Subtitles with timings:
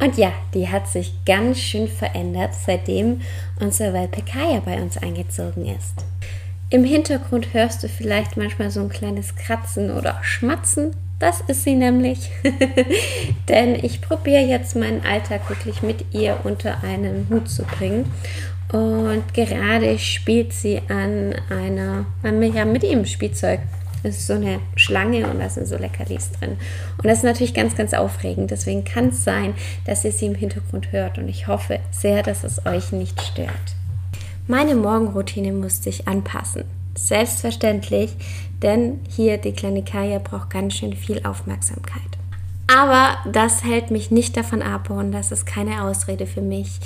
[0.00, 3.20] Und ja, die hat sich ganz schön verändert, seitdem
[3.60, 6.04] unser Welpe Kaya bei uns eingezogen ist.
[6.70, 10.96] Im Hintergrund hörst du vielleicht manchmal so ein kleines Kratzen oder Schmatzen.
[11.18, 12.30] Das ist sie nämlich.
[13.48, 18.10] Denn ich probiere jetzt meinen Alltag wirklich mit ihr unter einen Hut zu bringen.
[18.72, 22.06] Und gerade spielt sie an einer,
[22.54, 23.60] ja, mit ihrem Spielzeug
[24.02, 26.56] das ist so eine Schlange und da sind so Leckerlis drin.
[26.98, 28.50] Und das ist natürlich ganz, ganz aufregend.
[28.50, 29.54] Deswegen kann es sein,
[29.84, 31.18] dass ihr sie im Hintergrund hört.
[31.18, 33.50] Und ich hoffe sehr, dass es euch nicht stört.
[34.46, 36.64] Meine Morgenroutine musste ich anpassen.
[36.96, 38.12] Selbstverständlich,
[38.62, 42.00] denn hier die kleine Kaya braucht ganz schön viel Aufmerksamkeit.
[42.66, 46.78] Aber das hält mich nicht davon ab und das ist keine Ausrede für mich,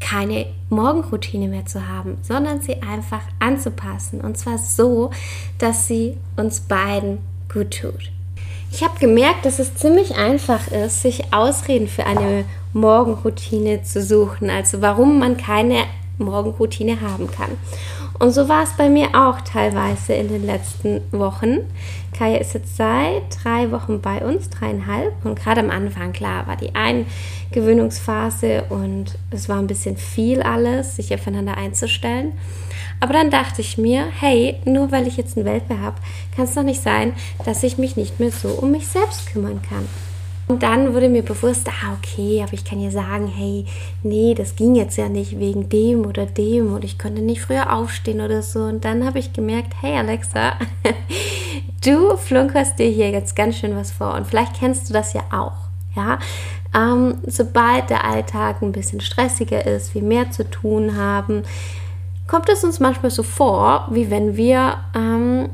[0.00, 4.20] keine Morgenroutine mehr zu haben, sondern sie einfach anzupassen.
[4.20, 5.10] Und zwar so,
[5.58, 7.18] dass sie uns beiden
[7.52, 8.10] gut tut.
[8.72, 14.50] Ich habe gemerkt, dass es ziemlich einfach ist, sich Ausreden für eine Morgenroutine zu suchen.
[14.50, 15.84] Also warum man keine
[16.18, 17.50] Morgenroutine haben kann.
[18.18, 21.58] Und so war es bei mir auch teilweise in den letzten Wochen.
[22.16, 25.12] Kaya ist jetzt seit drei Wochen bei uns, dreieinhalb.
[25.24, 30.96] Und gerade am Anfang, klar, war die Eingewöhnungsphase und es war ein bisschen viel alles,
[30.96, 32.32] sich aufeinander einzustellen.
[33.00, 35.96] Aber dann dachte ich mir, hey, nur weil ich jetzt einen Welpe habe,
[36.34, 37.12] kann es doch nicht sein,
[37.44, 39.86] dass ich mich nicht mehr so um mich selbst kümmern kann.
[40.48, 43.64] Und dann wurde mir bewusst, ah, okay, aber ich kann ja sagen, hey,
[44.04, 47.72] nee, das ging jetzt ja nicht wegen dem oder dem und ich konnte nicht früher
[47.72, 48.60] aufstehen oder so.
[48.60, 50.52] Und dann habe ich gemerkt, hey Alexa,
[51.84, 54.14] du flunkerst dir hier jetzt ganz schön was vor.
[54.14, 56.18] Und vielleicht kennst du das ja auch, ja.
[56.74, 61.42] Ähm, sobald der Alltag ein bisschen stressiger ist, wir mehr zu tun haben,
[62.28, 65.48] kommt es uns manchmal so vor, wie wenn wir ähm,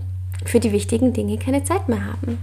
[0.45, 2.39] für die wichtigen Dinge keine Zeit mehr haben.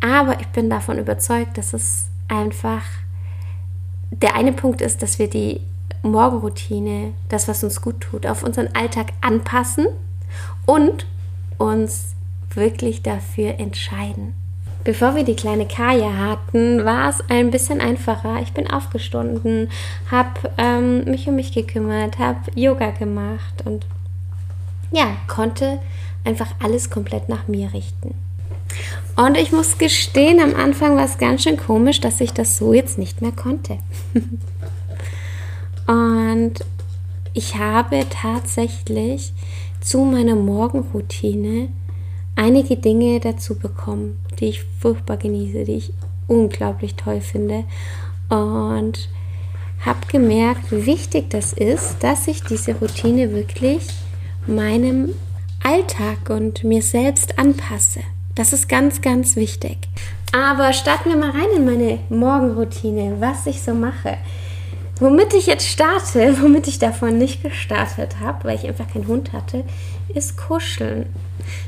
[0.00, 2.82] Aber ich bin davon überzeugt, dass es einfach
[4.10, 5.60] der eine Punkt ist, dass wir die
[6.02, 9.86] Morgenroutine, das, was uns gut tut, auf unseren Alltag anpassen
[10.66, 11.06] und
[11.58, 12.14] uns
[12.54, 14.34] wirklich dafür entscheiden.
[14.82, 18.40] Bevor wir die kleine Kaya hatten, war es ein bisschen einfacher.
[18.40, 19.68] Ich bin aufgestanden,
[20.10, 23.84] habe ähm, mich um mich gekümmert, habe Yoga gemacht und
[24.90, 25.80] ja, konnte
[26.24, 28.14] einfach alles komplett nach mir richten.
[29.16, 32.72] Und ich muss gestehen, am Anfang war es ganz schön komisch, dass ich das so
[32.72, 33.78] jetzt nicht mehr konnte.
[35.86, 36.54] und
[37.32, 39.32] ich habe tatsächlich
[39.80, 41.68] zu meiner Morgenroutine
[42.36, 45.92] einige Dinge dazu bekommen, die ich furchtbar genieße, die ich
[46.26, 47.64] unglaublich toll finde.
[48.28, 49.08] Und
[49.80, 53.88] habe gemerkt, wie wichtig das ist, dass ich diese Routine wirklich
[54.46, 55.14] meinem
[55.62, 58.00] Alltag und mir selbst anpasse.
[58.34, 59.76] Das ist ganz, ganz wichtig.
[60.32, 64.16] Aber starten wir mal rein in meine Morgenroutine, was ich so mache.
[64.98, 69.32] Womit ich jetzt starte, womit ich davon nicht gestartet habe, weil ich einfach keinen Hund
[69.32, 69.64] hatte,
[70.14, 71.06] ist Kuscheln.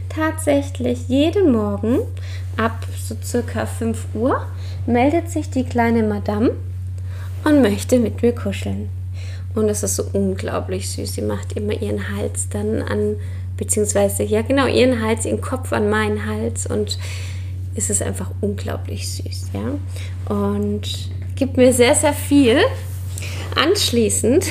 [0.09, 2.01] Tatsächlich jeden Morgen
[2.57, 4.47] ab so circa 5 Uhr
[4.87, 6.53] meldet sich die kleine Madame
[7.45, 8.89] und möchte mit mir kuscheln.
[9.55, 11.15] Und es ist so unglaublich süß.
[11.15, 13.17] Sie macht immer ihren Hals dann an
[13.57, 16.99] beziehungsweise ja genau ihren Hals, ihren Kopf an meinen Hals und
[17.75, 20.35] es ist einfach unglaublich süß, ja.
[20.35, 22.59] Und gibt mir sehr, sehr viel.
[23.55, 24.47] Anschließend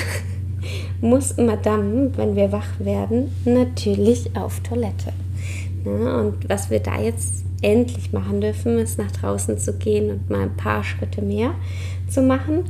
[1.00, 5.12] muss Madame, wenn wir wach werden, natürlich auf Toilette.
[5.84, 10.30] Ja, und was wir da jetzt endlich machen dürfen, ist nach draußen zu gehen und
[10.30, 11.52] mal ein paar Schritte mehr
[12.08, 12.64] zu machen.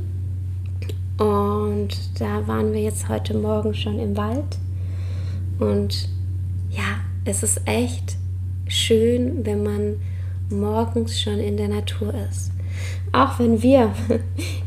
[1.17, 1.89] Und
[2.19, 4.57] da waren wir jetzt heute Morgen schon im Wald
[5.59, 6.09] und
[7.25, 8.17] es ist echt
[8.67, 9.95] schön, wenn man
[10.49, 12.51] morgens schon in der Natur ist.
[13.11, 14.19] Auch wenn wir, wir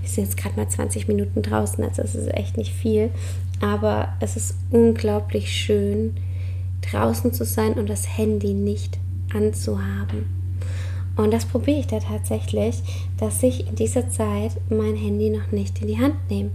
[0.05, 3.11] sind jetzt gerade mal 20 Minuten draußen, also es ist echt nicht viel,
[3.61, 6.14] aber es ist unglaublich schön,
[6.91, 8.99] draußen zu sein und das Handy nicht
[9.35, 10.26] anzuhaben.
[11.17, 12.82] Und das probiere ich da tatsächlich,
[13.19, 16.50] dass ich in dieser Zeit mein Handy noch nicht in die Hand nehme.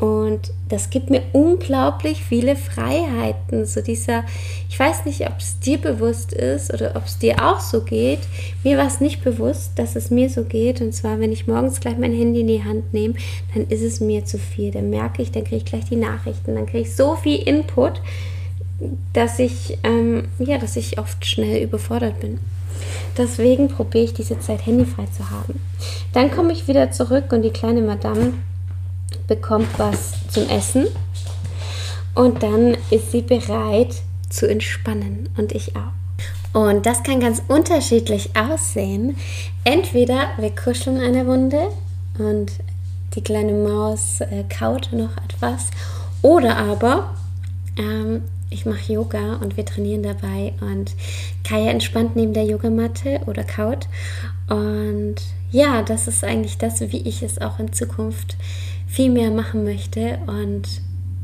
[0.00, 3.66] Und das gibt mir unglaublich viele Freiheiten.
[3.66, 4.24] So dieser,
[4.70, 8.20] ich weiß nicht, ob es dir bewusst ist oder ob es dir auch so geht.
[8.64, 10.80] Mir war es nicht bewusst, dass es mir so geht.
[10.80, 13.14] Und zwar, wenn ich morgens gleich mein Handy in die Hand nehme,
[13.54, 14.70] dann ist es mir zu viel.
[14.70, 18.00] Dann merke ich, dann kriege ich gleich die Nachrichten, dann kriege ich so viel Input,
[19.12, 22.38] dass ich, ähm, ja, dass ich oft schnell überfordert bin.
[23.18, 25.60] Deswegen probiere ich diese Zeit handyfrei zu haben.
[26.14, 28.32] Dann komme ich wieder zurück und die kleine Madame
[29.26, 30.86] bekommt was zum Essen
[32.14, 33.94] und dann ist sie bereit
[34.28, 35.92] zu entspannen und ich auch.
[36.52, 39.16] Und das kann ganz unterschiedlich aussehen.
[39.64, 41.68] Entweder wir kuscheln eine Runde
[42.18, 42.52] und
[43.14, 45.66] die kleine Maus äh, kaut noch etwas
[46.22, 47.14] oder aber
[47.76, 50.92] ähm, ich mache Yoga und wir trainieren dabei und
[51.44, 53.86] Kaya entspannt neben der Yogamatte oder kaut.
[54.48, 55.16] Und
[55.52, 58.36] ja, das ist eigentlich das, wie ich es auch in Zukunft
[58.90, 60.18] viel mehr machen möchte.
[60.26, 60.62] Und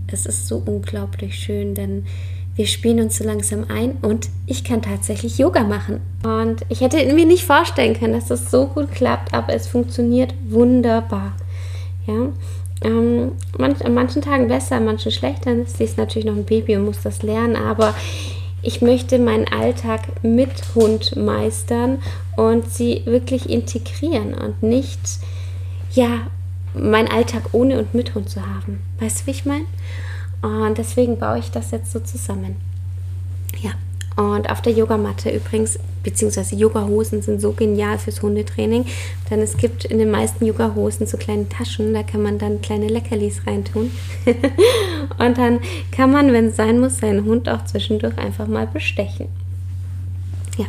[0.06, 2.06] es ist so unglaublich schön, denn
[2.54, 6.00] wir spielen uns so langsam ein und ich kann tatsächlich Yoga machen.
[6.24, 10.32] Und ich hätte mir nicht vorstellen können, dass das so gut klappt, aber es funktioniert
[10.48, 11.34] wunderbar.
[12.06, 12.28] Ja,
[12.82, 15.54] ähm, manch, an manchen Tagen besser, an manchen schlechter.
[15.66, 17.94] Sie ist natürlich noch ein Baby und muss das lernen, aber
[18.62, 21.98] ich möchte meinen Alltag mit Hund meistern
[22.36, 25.00] und sie wirklich integrieren und nicht,
[25.92, 26.28] ja,
[26.76, 28.80] meinen Alltag ohne und mit Hund zu haben.
[29.00, 29.66] Weißt du, wie ich meine?
[30.42, 32.56] Und deswegen baue ich das jetzt so zusammen.
[33.60, 33.72] Ja,
[34.16, 38.86] und auf der Yogamatte übrigens, beziehungsweise Yogahosen sind so genial fürs Hundetraining,
[39.30, 42.88] denn es gibt in den meisten Yogahosen so kleine Taschen, da kann man dann kleine
[42.88, 43.90] Leckerlis reintun.
[45.18, 45.60] und dann
[45.92, 49.28] kann man, wenn es sein muss, seinen Hund auch zwischendurch einfach mal bestechen.
[50.56, 50.66] Ja.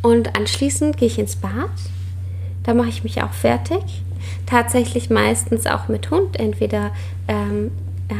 [0.00, 1.70] Und anschließend gehe ich ins Bad.
[2.62, 4.02] Da mache ich mich auch fertig.
[4.46, 6.38] Tatsächlich meistens auch mit Hund.
[6.38, 6.90] Entweder
[7.28, 7.70] ähm,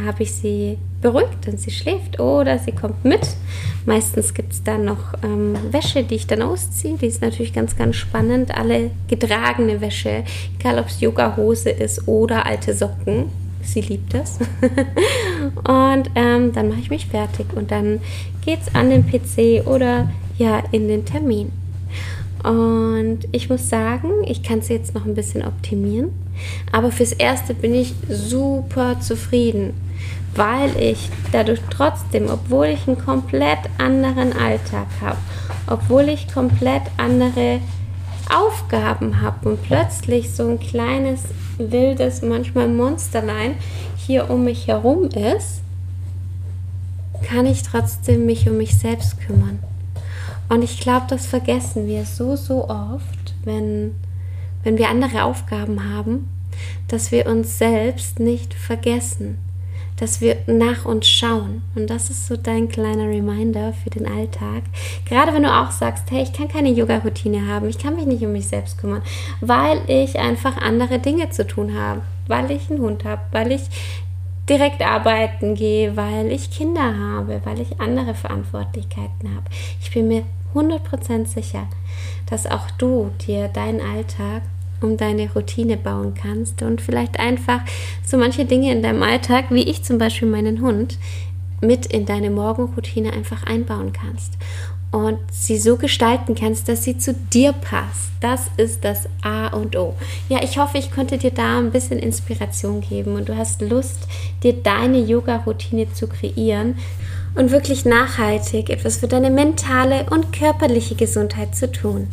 [0.05, 3.27] habe ich sie beruhigt und sie schläft oder sie kommt mit.
[3.85, 6.97] Meistens gibt es dann noch ähm, Wäsche, die ich dann ausziehe.
[6.97, 8.55] Die ist natürlich ganz, ganz spannend.
[8.55, 10.23] Alle getragene Wäsche,
[10.59, 13.25] egal ob es Yoga-Hose ist oder alte Socken.
[13.61, 14.39] Sie liebt das.
[15.55, 18.01] und ähm, dann mache ich mich fertig und dann
[18.43, 21.51] geht es an den PC oder ja in den Termin.
[22.43, 26.11] Und ich muss sagen, ich kann es jetzt noch ein bisschen optimieren.
[26.71, 29.73] Aber fürs Erste bin ich super zufrieden,
[30.35, 35.17] weil ich dadurch trotzdem, obwohl ich einen komplett anderen Alltag habe,
[35.67, 37.59] obwohl ich komplett andere
[38.29, 41.21] Aufgaben habe und plötzlich so ein kleines,
[41.57, 43.55] wildes, manchmal Monsterlein
[43.95, 45.61] hier um mich herum ist,
[47.23, 49.59] kann ich trotzdem mich um mich selbst kümmern.
[50.53, 53.95] Und ich glaube, das vergessen wir so, so oft, wenn,
[54.61, 56.29] wenn wir andere Aufgaben haben,
[56.87, 59.39] dass wir uns selbst nicht vergessen,
[59.95, 61.63] dass wir nach uns schauen.
[61.73, 64.61] Und das ist so dein kleiner Reminder für den Alltag.
[65.09, 68.23] Gerade wenn du auch sagst, hey, ich kann keine Yoga-Routine haben, ich kann mich nicht
[68.23, 69.01] um mich selbst kümmern,
[69.41, 73.63] weil ich einfach andere Dinge zu tun habe, weil ich einen Hund habe, weil ich
[74.47, 79.45] direkt arbeiten gehe, weil ich Kinder habe, weil ich andere Verantwortlichkeiten habe.
[79.81, 80.23] Ich bin mir
[80.53, 81.67] 100% sicher,
[82.29, 84.43] dass auch du dir deinen Alltag
[84.81, 87.61] um deine Routine bauen kannst und vielleicht einfach
[88.05, 90.97] so manche Dinge in deinem Alltag, wie ich zum Beispiel meinen Hund,
[91.61, 94.33] mit in deine Morgenroutine einfach einbauen kannst
[94.93, 98.11] und sie so gestalten kannst, dass sie zu dir passt.
[98.19, 99.95] Das ist das A und O.
[100.29, 104.07] Ja, ich hoffe, ich konnte dir da ein bisschen Inspiration geben und du hast Lust,
[104.43, 106.75] dir deine Yoga-Routine zu kreieren
[107.35, 112.07] und wirklich nachhaltig etwas für deine mentale und körperliche Gesundheit zu tun.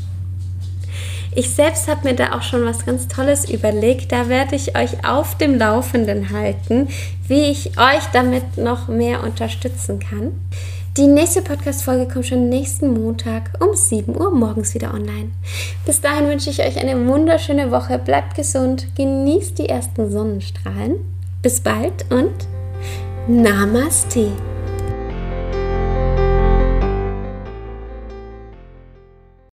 [1.34, 4.10] Ich selbst habe mir da auch schon was ganz Tolles überlegt.
[4.10, 6.88] Da werde ich euch auf dem Laufenden halten,
[7.28, 10.32] wie ich euch damit noch mehr unterstützen kann.
[10.96, 15.30] Die nächste Podcast-Folge kommt schon nächsten Montag um 7 Uhr morgens wieder online.
[15.86, 18.00] Bis dahin wünsche ich euch eine wunderschöne Woche.
[18.00, 20.96] Bleibt gesund, genießt die ersten Sonnenstrahlen.
[21.42, 22.34] Bis bald und
[23.28, 24.32] Namaste.